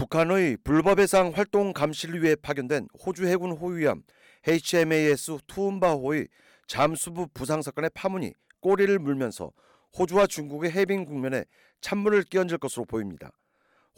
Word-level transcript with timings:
북한의 0.00 0.56
불법 0.64 0.98
해상 0.98 1.30
활동 1.34 1.74
감시를 1.74 2.22
위해 2.22 2.34
파견된 2.34 2.88
호주 3.04 3.26
해군 3.26 3.52
호위함 3.52 4.02
HMAS 4.48 5.40
투움바호의 5.46 6.26
잠수부 6.66 7.26
부상 7.34 7.60
사건의 7.60 7.90
파문이 7.92 8.32
꼬리를 8.60 8.98
물면서 8.98 9.52
호주와 9.98 10.26
중국의 10.26 10.70
해빙 10.70 11.04
국면에 11.04 11.44
찬물을 11.82 12.22
끼얹을 12.22 12.56
것으로 12.56 12.86
보입니다. 12.86 13.30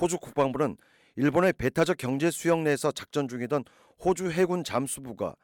호주 0.00 0.16
국방부는 0.20 0.78
일본의 1.16 1.52
배타적 1.52 1.98
경제 1.98 2.30
수역 2.30 2.60
내에서 2.60 2.92
작전 2.92 3.28
중이던 3.28 3.64
호주 4.02 4.30
해군 4.30 4.64
잠수부가 4.64 5.34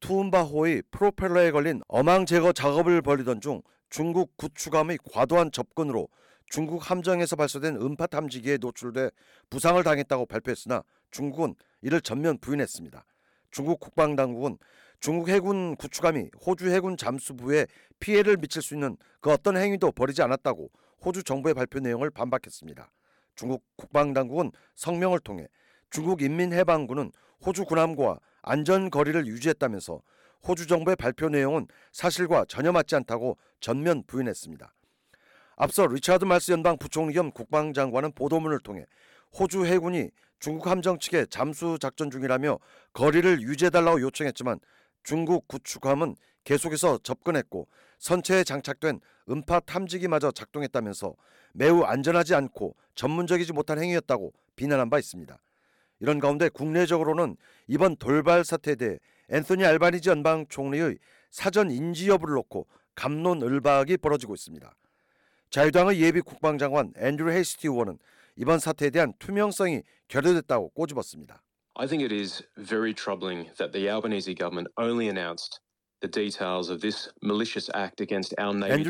투움바호의 0.00 0.82
프로펠러에 0.90 1.52
걸린 1.52 1.80
어망 1.86 2.26
제거 2.26 2.52
작업을 2.52 3.02
벌이던 3.02 3.40
중 3.40 3.62
중국 3.92 4.38
구축함의 4.38 4.98
과도한 5.12 5.52
접근으로 5.52 6.08
중국 6.48 6.90
함정에서 6.90 7.36
발사된 7.36 7.76
음파 7.76 8.06
탐지기에 8.06 8.56
노출돼 8.56 9.10
부상을 9.50 9.84
당했다고 9.84 10.24
발표했으나 10.24 10.82
중국은 11.10 11.54
이를 11.82 12.00
전면 12.00 12.38
부인했습니다. 12.38 13.04
중국 13.50 13.80
국방당국은 13.80 14.56
중국 14.98 15.28
해군 15.28 15.76
구축함이 15.76 16.30
호주 16.46 16.70
해군 16.70 16.96
잠수부에 16.96 17.66
피해를 18.00 18.38
미칠 18.38 18.62
수 18.62 18.72
있는 18.72 18.96
그 19.20 19.30
어떤 19.30 19.58
행위도 19.58 19.92
벌이지 19.92 20.22
않았다고 20.22 20.70
호주 21.04 21.22
정부의 21.22 21.52
발표 21.52 21.78
내용을 21.78 22.08
반박했습니다. 22.08 22.90
중국 23.34 23.62
국방당국은 23.76 24.52
성명을 24.74 25.20
통해 25.20 25.48
중국 25.90 26.22
인민해방군은 26.22 27.12
호주 27.44 27.66
군함과 27.66 28.20
안전 28.40 28.88
거리를 28.88 29.26
유지했다면서 29.26 30.00
호주 30.46 30.66
정부의 30.66 30.96
발표 30.96 31.28
내용은 31.28 31.66
사실과 31.92 32.44
전혀 32.46 32.72
맞지 32.72 32.94
않다고 32.96 33.38
전면 33.60 34.02
부인했습니다. 34.06 34.74
앞서 35.56 35.86
리차드 35.86 36.24
말스 36.24 36.52
연방 36.52 36.76
부총리 36.78 37.14
겸 37.14 37.30
국방장관은 37.30 38.12
보도문을 38.12 38.60
통해 38.60 38.86
호주 39.38 39.66
해군이 39.66 40.10
중국 40.40 40.66
함정 40.66 40.98
측에 40.98 41.26
잠수 41.26 41.78
작전 41.80 42.10
중이라며 42.10 42.58
거리를 42.92 43.42
유지해달라고 43.42 44.00
요청했지만 44.00 44.58
중국 45.04 45.46
구축함은 45.46 46.16
계속해서 46.44 46.98
접근했고 46.98 47.68
선체에 47.98 48.42
장착된 48.42 49.00
음파 49.30 49.60
탐지기마저 49.60 50.32
작동했다면서 50.32 51.14
매우 51.52 51.82
안전하지 51.82 52.34
않고 52.34 52.74
전문적이지 52.96 53.52
못한 53.52 53.78
행위였다고 53.78 54.32
비난한 54.56 54.90
바 54.90 54.98
있습니다. 54.98 55.38
이런 56.02 56.18
가운데 56.18 56.48
국내적으로는 56.48 57.36
이번 57.68 57.94
돌발 57.94 58.44
사태에 58.44 58.74
대해 58.74 58.98
앤소니 59.30 59.64
알바니지 59.64 60.08
연방 60.10 60.44
총리의 60.48 60.98
사전 61.30 61.70
인지 61.70 62.08
여부를 62.08 62.34
놓고 62.34 62.66
갑론을박이 62.96 63.98
벌어지고 63.98 64.34
있습니다. 64.34 64.74
자유당의 65.50 66.00
예비 66.00 66.20
국방장관 66.20 66.92
앤드루 66.96 67.30
헤이스티 67.30 67.68
의원은 67.68 67.98
이번 68.34 68.58
사태에 68.58 68.90
대한 68.90 69.12
투명성이 69.20 69.82
결여됐다고 70.08 70.70
꼬집었습니다. 70.70 71.40
I 71.74 71.86
think 71.86 72.04
it 72.04 72.12
is 72.12 72.42
very 72.58 72.92
troubling 72.92 73.54
that 73.56 73.72
the 73.72 73.88
Albanese 73.88 74.34
government 74.34 74.68
only 74.76 75.06
announced 75.06 75.60
divers 76.10 76.72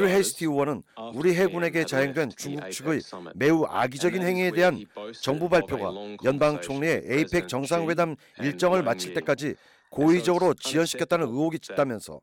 헤이스티 0.07 0.45
의원은 0.47 0.83
우리 1.15 1.35
해군에게 1.35 1.85
자행된 1.85 2.31
중국 2.37 2.71
측의. 2.71 3.01
매우 3.35 3.65
악의적인 3.65 4.23
행위에 4.23 4.51
대한 4.51 4.85
정부 5.21 5.49
발표가 5.49 5.93
연방 6.25 6.61
총리의 6.61 7.03
에이펙 7.07 7.49
정상회담 7.49 8.17
일정을 8.41 8.83
마칠. 8.83 9.15
때까지 9.15 9.55
고의적으로 9.91 10.55
지연시켰다는 10.55 11.27
의혹이 11.29 11.59
짙다면서 11.59 12.21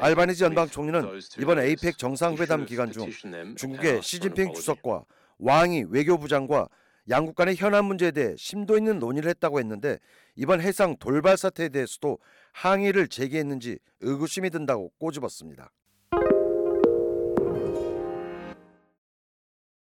알바니지 0.00 0.44
연방 0.44 0.68
총리는 0.68 1.20
이번. 1.40 1.58
에이펙 1.58 1.98
정상회담 1.98 2.66
기간 2.66 2.92
중 2.92 3.10
중국의 3.56 4.02
시진핑. 4.02 4.54
주석과 4.54 5.04
왕이 5.38 5.86
외교부장과 5.88 6.68
양국 7.10 7.34
간의 7.34 7.56
현안 7.56 7.86
문제에 7.86 8.10
대해 8.10 8.34
심도 8.36 8.76
있는 8.76 8.98
논의를 8.98 9.30
했다고 9.30 9.58
했는데 9.58 9.98
이번 10.36 10.60
해상 10.60 10.96
돌발 10.98 11.36
사태에 11.36 11.68
대해서도 11.70 12.18
항의를 12.52 13.08
제기했는지 13.08 13.78
의구심이 14.00 14.50
든다고 14.50 14.90
꼬집었습니다. 14.98 15.70